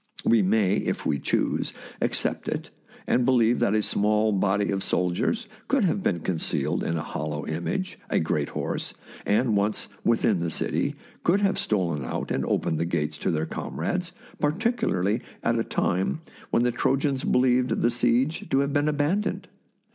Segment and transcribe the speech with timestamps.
[0.25, 2.71] We may, if we choose, ac cept it,
[3.05, 7.03] and believe that a small body of sol diers could have been concealed in a
[7.03, 8.95] hollow image, a great horse,
[9.27, 13.45] and once within the city, could have stolen out and opened the gates to their
[13.45, 19.49] comrades, particularly at a time when the Trojans believed the siege to have been abandoned.